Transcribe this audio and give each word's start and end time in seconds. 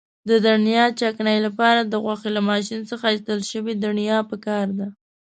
د 0.29 0.31
دڼیا 0.47 0.85
چکنۍ 0.99 1.37
لپاره 1.47 1.81
د 1.83 1.93
غوښې 2.03 2.29
له 2.35 2.41
ماشین 2.49 2.81
څخه 2.91 3.05
ایستل 3.09 3.39
شوې 3.51 3.73
دڼیا 3.83 4.17
پکار 4.31 4.67
ده. 4.79 4.87